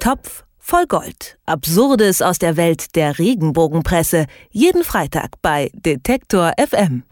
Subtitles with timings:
[0.00, 1.36] Topf voll Gold.
[1.44, 4.24] Absurdes aus der Welt der Regenbogenpresse.
[4.50, 7.02] Jeden Freitag bei Detektor FM.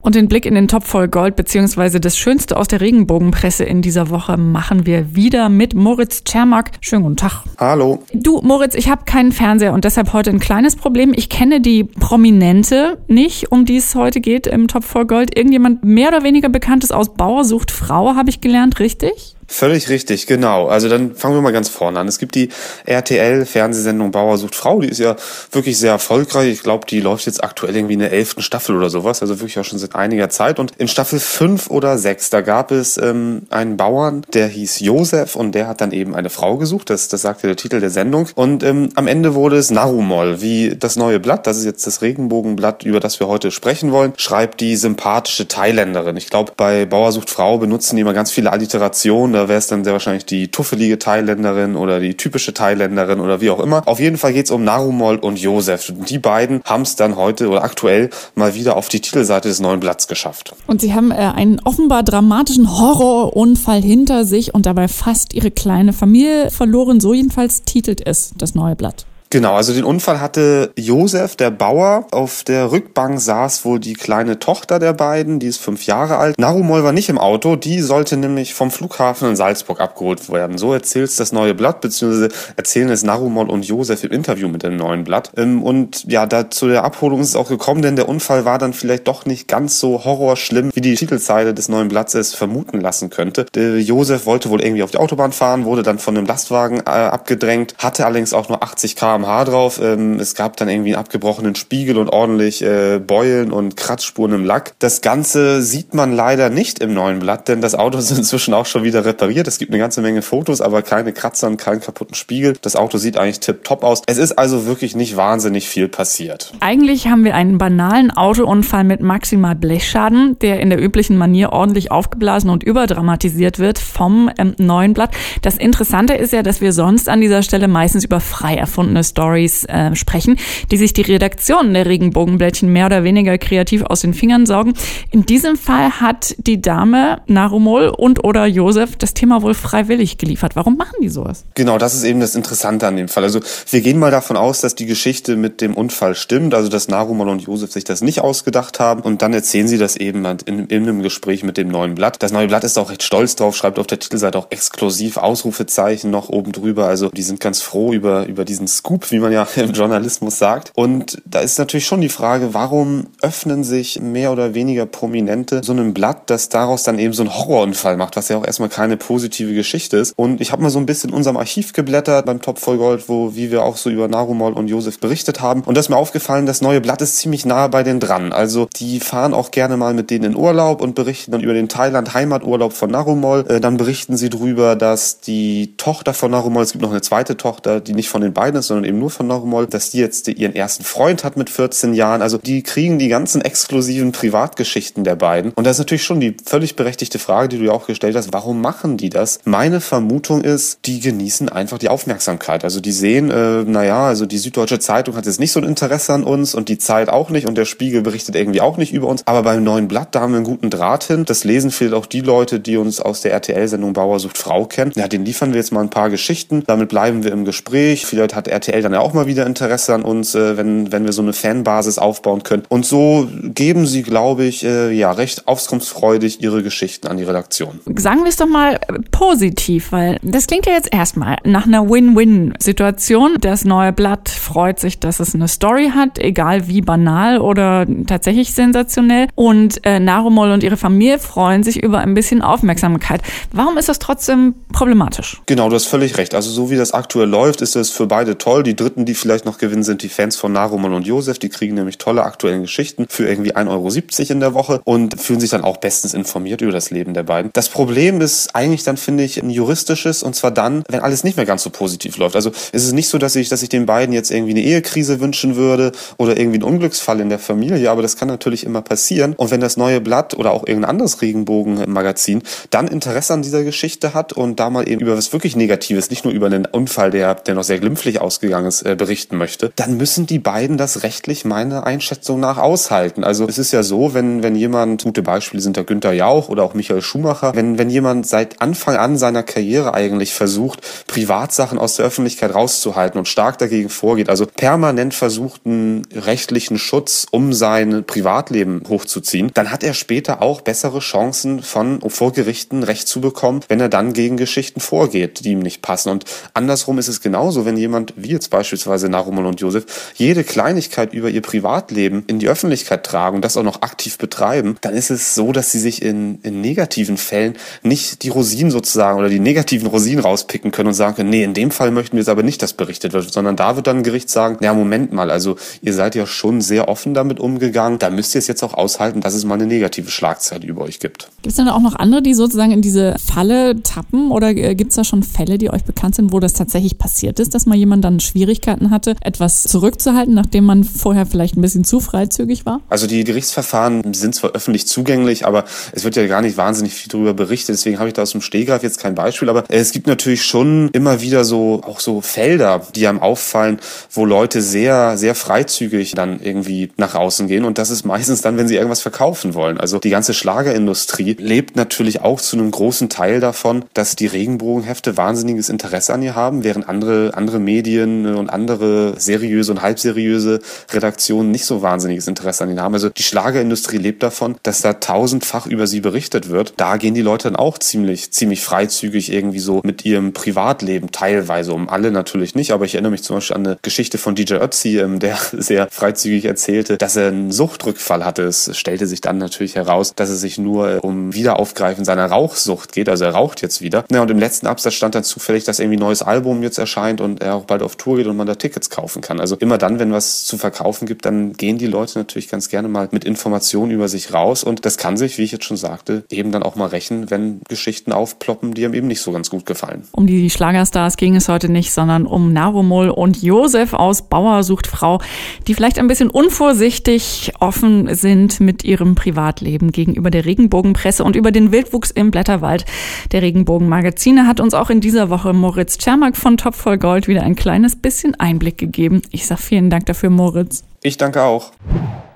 [0.00, 3.80] Und den Blick in den Topf voll Gold beziehungsweise das Schönste aus der Regenbogenpresse in
[3.80, 6.72] dieser Woche machen wir wieder mit Moritz Czermak.
[6.80, 7.44] Schönen guten Tag.
[7.58, 8.02] Hallo.
[8.12, 11.12] Du, Moritz, ich habe keinen Fernseher und deshalb heute ein kleines Problem.
[11.14, 15.38] Ich kenne die Prominente nicht, um die es heute geht im Topf voll Gold.
[15.38, 19.35] Irgendjemand mehr oder weniger bekanntes aus Bauer sucht Frau, habe ich gelernt, richtig?
[19.48, 20.66] Völlig richtig, genau.
[20.66, 22.08] Also dann fangen wir mal ganz vorne an.
[22.08, 22.48] Es gibt die
[22.84, 25.14] RTL-Fernsehsendung Bauer sucht Frau, die ist ja
[25.52, 26.48] wirklich sehr erfolgreich.
[26.48, 29.58] Ich glaube, die läuft jetzt aktuell irgendwie in der elften Staffel oder sowas, also wirklich
[29.58, 30.58] auch schon seit einiger Zeit.
[30.58, 35.36] Und in Staffel fünf oder sechs, da gab es ähm, einen Bauern, der hieß Josef
[35.36, 38.28] und der hat dann eben eine Frau gesucht, das, das sagte der Titel der Sendung.
[38.34, 42.02] Und ähm, am Ende wurde es Narumol, wie das neue Blatt, das ist jetzt das
[42.02, 46.16] Regenbogenblatt, über das wir heute sprechen wollen, schreibt die sympathische Thailänderin.
[46.16, 49.66] Ich glaube, bei Bauer sucht Frau benutzen die immer ganz viele Alliterationen da wäre es
[49.66, 53.86] dann sehr wahrscheinlich die tuffelige Thailänderin oder die typische Thailänderin oder wie auch immer.
[53.86, 55.92] Auf jeden Fall geht es um Narumol und Josef.
[56.08, 59.80] Die beiden haben es dann heute oder aktuell mal wieder auf die Titelseite des neuen
[59.80, 60.54] Blatts geschafft.
[60.66, 65.92] Und sie haben äh, einen offenbar dramatischen Horrorunfall hinter sich und dabei fast ihre kleine
[65.92, 67.00] Familie verloren.
[67.00, 69.04] So jedenfalls titelt es das neue Blatt.
[69.36, 72.06] Genau, also den Unfall hatte Josef, der Bauer.
[72.10, 76.38] Auf der Rückbank saß wohl die kleine Tochter der beiden, die ist fünf Jahre alt.
[76.38, 80.56] Narumol war nicht im Auto, die sollte nämlich vom Flughafen in Salzburg abgeholt werden.
[80.56, 84.76] So erzählt das neue Blatt, beziehungsweise erzählen es Narumol und Josef im Interview mit dem
[84.76, 85.32] neuen Blatt.
[85.36, 88.56] Ähm, und ja, da zu der Abholung ist es auch gekommen, denn der Unfall war
[88.56, 92.80] dann vielleicht doch nicht ganz so horrorschlimm, wie die Titelzeile des neuen Blatts es vermuten
[92.80, 93.44] lassen könnte.
[93.54, 96.88] Der Josef wollte wohl irgendwie auf die Autobahn fahren, wurde dann von einem Lastwagen äh,
[96.88, 99.80] abgedrängt, hatte allerdings auch nur 80 km kmh drauf.
[99.82, 104.44] Ähm, es gab dann irgendwie einen abgebrochenen Spiegel und ordentlich äh, Beulen und Kratzspuren im
[104.44, 104.74] Lack.
[104.78, 108.66] Das Ganze sieht man leider nicht im neuen Blatt, denn das Auto ist inzwischen auch
[108.66, 109.48] schon wieder repariert.
[109.48, 112.54] Es gibt eine ganze Menge Fotos, aber keine Kratzer und keinen kaputten Spiegel.
[112.62, 114.02] Das Auto sieht eigentlich tipptopp aus.
[114.06, 116.52] Es ist also wirklich nicht wahnsinnig viel passiert.
[116.60, 121.90] Eigentlich haben wir einen banalen Autounfall mit maximal Blechschaden, der in der üblichen Manier ordentlich
[121.90, 125.10] aufgeblasen und überdramatisiert wird vom ähm, neuen Blatt.
[125.42, 129.64] Das Interessante ist ja, dass wir sonst an dieser Stelle meistens über frei erfundene Stories
[129.64, 130.36] äh, sprechen,
[130.70, 134.74] die sich die Redaktion der Regenbogenblättchen mehr oder weniger kreativ aus den Fingern saugen.
[135.10, 140.56] In diesem Fall hat die Dame Narumol und oder Josef das Thema wohl freiwillig geliefert.
[140.56, 141.44] Warum machen die sowas?
[141.54, 143.24] Genau, das ist eben das Interessante an dem Fall.
[143.24, 143.40] Also
[143.70, 147.28] wir gehen mal davon aus, dass die Geschichte mit dem Unfall stimmt, also dass Narumol
[147.28, 150.82] und Josef sich das nicht ausgedacht haben und dann erzählen sie das eben in, in
[150.82, 152.22] einem Gespräch mit dem neuen Blatt.
[152.22, 156.10] Das neue Blatt ist auch recht stolz drauf, schreibt auf der Titelseite auch exklusiv Ausrufezeichen
[156.10, 156.86] noch oben drüber.
[156.86, 160.38] Also die sind ganz froh über, über diesen Scoop Scoop, wie man ja im Journalismus
[160.38, 160.72] sagt.
[160.74, 165.72] Und da ist natürlich schon die Frage, warum öffnen sich mehr oder weniger Prominente so
[165.72, 168.96] einem Blatt, das daraus dann eben so einen Horrorunfall macht, was ja auch erstmal keine
[168.96, 170.14] positive Geschichte ist.
[170.16, 173.08] Und ich habe mal so ein bisschen in unserem Archiv geblättert beim Top voll Gold,
[173.08, 175.62] wo wie wir auch so über Narumol und Josef berichtet haben.
[175.62, 178.32] Und da ist mir aufgefallen, das neue Blatt ist ziemlich nahe bei denen dran.
[178.32, 181.68] Also die fahren auch gerne mal mit denen in Urlaub und berichten dann über den
[181.68, 183.44] Thailand-Heimaturlaub von Narumol.
[183.48, 187.36] Äh, dann berichten sie darüber, dass die Tochter von Narumol, es gibt noch eine zweite
[187.36, 190.28] Tochter, die nicht von den beiden ist, sondern eben nur von Narumol, dass die jetzt
[190.28, 192.22] ihren ersten Freund hat mit 14 Jahren.
[192.22, 195.52] Also die kriegen die ganzen exklusiven Privatgeschichten der beiden.
[195.52, 198.32] Und das ist natürlich schon die völlig berechtigte Frage, die du ja auch gestellt hast.
[198.32, 199.40] Warum machen die das?
[199.44, 202.64] Meine Vermutung ist, die genießen einfach die Aufmerksamkeit.
[202.64, 206.12] Also die sehen, äh, naja, also die Süddeutsche Zeitung hat jetzt nicht so ein Interesse
[206.12, 209.08] an uns und die Zeit auch nicht und der Spiegel berichtet irgendwie auch nicht über
[209.08, 209.22] uns.
[209.26, 211.24] Aber beim neuen Blatt, da haben wir einen guten Draht hin.
[211.24, 214.92] Das lesen vielleicht auch die Leute, die uns aus der RTL-Sendung Bauer sucht Frau kennen.
[214.94, 216.62] Ja, den liefern wir jetzt mal ein paar Geschichten.
[216.66, 218.06] Damit bleiben wir im Gespräch.
[218.06, 221.12] Vielleicht hat RTL Dann ja auch mal wieder Interesse an uns, äh, wenn, wenn wir
[221.12, 222.62] so eine Fanbasis aufbauen können.
[222.68, 227.80] Und so geben sie, glaube ich, äh, ja, recht aufkunftsfreudig ihre Geschichten an die Redaktion.
[227.96, 231.88] Sagen wir es doch mal äh, positiv, weil das klingt ja jetzt erstmal nach einer
[231.88, 233.36] Win-Win-Situation.
[233.40, 238.52] Das neue Blatt freut sich, dass es eine Story hat, egal wie banal oder tatsächlich
[238.52, 239.28] sensationell.
[239.34, 243.22] Und äh, Narumol und ihre Familie freuen sich über ein bisschen Aufmerksamkeit.
[243.52, 245.40] Warum ist das trotzdem problematisch?
[245.46, 246.34] Genau, du hast völlig recht.
[246.34, 248.62] Also so wie das aktuell läuft, ist es für beide toll.
[248.66, 251.38] Die dritten, die vielleicht noch gewinnen, sind die Fans von Narumon und Josef.
[251.38, 255.38] Die kriegen nämlich tolle aktuelle Geschichten für irgendwie 1,70 Euro in der Woche und fühlen
[255.38, 257.52] sich dann auch bestens informiert über das Leben der beiden.
[257.52, 261.36] Das Problem ist eigentlich dann, finde ich, ein juristisches und zwar dann, wenn alles nicht
[261.36, 262.34] mehr ganz so positiv läuft.
[262.34, 265.20] Also es ist nicht so, dass ich, dass ich den beiden jetzt irgendwie eine Ehekrise
[265.20, 269.34] wünschen würde oder irgendwie einen Unglücksfall in der Familie, aber das kann natürlich immer passieren.
[269.36, 274.12] Und wenn das neue Blatt oder auch irgendein anderes Regenbogenmagazin dann Interesse an dieser Geschichte
[274.12, 277.36] hat und da mal eben über was wirklich Negatives, nicht nur über einen Unfall, der,
[277.36, 281.44] der noch sehr glimpflich ausgegangen Unterganges äh, berichten möchte, dann müssen die beiden das rechtlich
[281.44, 283.22] meiner Einschätzung nach aushalten.
[283.22, 286.62] Also es ist ja so, wenn, wenn jemand, gute Beispiele sind der Günther Jauch oder
[286.62, 291.96] auch Michael Schumacher, wenn, wenn jemand seit Anfang an seiner Karriere eigentlich versucht, Privatsachen aus
[291.96, 298.04] der Öffentlichkeit rauszuhalten und stark dagegen vorgeht, also permanent versucht, einen rechtlichen Schutz um sein
[298.06, 303.60] Privatleben hochzuziehen, dann hat er später auch bessere Chancen von vor Gerichten Recht zu bekommen,
[303.68, 306.10] wenn er dann gegen Geschichten vorgeht, die ihm nicht passen.
[306.10, 306.24] Und
[306.54, 311.28] andersrum ist es genauso, wenn jemand, wie jetzt beispielsweise Narumol und Josef, jede Kleinigkeit über
[311.30, 315.34] ihr Privatleben in die Öffentlichkeit tragen und das auch noch aktiv betreiben, dann ist es
[315.34, 319.88] so, dass sie sich in, in negativen Fällen nicht die Rosinen sozusagen oder die negativen
[319.88, 322.62] Rosinen rauspicken können und sagen können, nee, in dem Fall möchten wir es aber nicht,
[322.62, 325.94] dass berichtet wird, sondern da wird dann ein Gericht sagen, ja, Moment mal, also ihr
[325.94, 329.34] seid ja schon sehr offen damit umgegangen, da müsst ihr es jetzt auch aushalten, dass
[329.34, 331.30] es mal eine negative Schlagzeile über euch gibt.
[331.42, 334.90] Gibt es dann auch noch andere, die sozusagen in diese Falle tappen oder äh, gibt
[334.90, 337.76] es da schon Fälle, die euch bekannt sind, wo das tatsächlich passiert ist, dass mal
[337.76, 342.82] jemand dann Schwierigkeiten hatte, etwas zurückzuhalten, nachdem man vorher vielleicht ein bisschen zu freizügig war?
[342.90, 347.10] Also die Gerichtsverfahren sind zwar öffentlich zugänglich, aber es wird ja gar nicht wahnsinnig viel
[347.10, 350.06] darüber berichtet, deswegen habe ich da aus dem Stehgreif jetzt kein Beispiel, aber es gibt
[350.06, 353.78] natürlich schon immer wieder so auch so Felder, die einem auffallen,
[354.12, 358.58] wo Leute sehr sehr freizügig dann irgendwie nach außen gehen und das ist meistens dann,
[358.58, 359.80] wenn sie irgendwas verkaufen wollen.
[359.80, 365.16] Also die ganze Schlagerindustrie lebt natürlich auch zu einem großen Teil davon, dass die Regenbogenhefte
[365.16, 370.60] wahnsinniges Interesse an ihr haben, während andere andere Medien und andere seriöse und halbseriöse
[370.92, 372.94] Redaktionen nicht so wahnsinniges Interesse an ihnen haben.
[372.94, 376.74] Also die Schlagerindustrie lebt davon, dass da tausendfach über sie berichtet wird.
[376.76, 381.72] Da gehen die Leute dann auch ziemlich ziemlich freizügig irgendwie so mit ihrem Privatleben teilweise
[381.72, 381.88] um.
[381.88, 384.98] Alle natürlich nicht, aber ich erinnere mich zum Beispiel an eine Geschichte von DJ Ötzi,
[384.98, 388.42] ähm, der sehr freizügig erzählte, dass er einen Suchtrückfall hatte.
[388.44, 392.92] Es stellte sich dann natürlich heraus, dass es sich nur äh, um Wiederaufgreifen seiner Rauchsucht
[392.92, 393.08] geht.
[393.08, 394.04] Also er raucht jetzt wieder.
[394.10, 397.20] Ja, und im letzten Absatz stand dann zufällig, dass irgendwie ein neues Album jetzt erscheint
[397.20, 399.40] und er auch bald auf Tour geht und man da Tickets kaufen kann.
[399.40, 402.86] Also immer dann, wenn was zu verkaufen gibt, dann gehen die Leute natürlich ganz gerne
[402.86, 404.62] mal mit Informationen über sich raus.
[404.62, 407.60] Und das kann sich, wie ich jetzt schon sagte, eben dann auch mal rächen, wenn
[407.68, 410.04] Geschichten aufploppen, die einem eben nicht so ganz gut gefallen.
[410.12, 414.86] Um die Schlagerstars ging es heute nicht, sondern um Narumol und Josef aus Bauer sucht
[414.86, 415.20] Frau,
[415.66, 421.50] die vielleicht ein bisschen unvorsichtig offen sind mit ihrem Privatleben gegenüber der Regenbogenpresse und über
[421.50, 422.84] den Wildwuchs im Blätterwald
[423.32, 427.42] der Regenbogenmagazine hat uns auch in dieser Woche Moritz Czermak von Top voll Gold wieder
[427.42, 427.56] ein
[427.96, 429.22] kleines bisschen Einblick gegeben.
[429.30, 430.84] Ich sage vielen Dank dafür, Moritz.
[431.02, 431.72] Ich danke auch.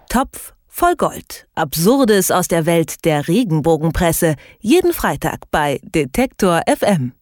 [0.09, 1.47] Topf voll Gold.
[1.55, 4.37] Absurdes aus der Welt der Regenbogenpresse.
[4.61, 7.13] Jeden Freitag bei Detektor FM.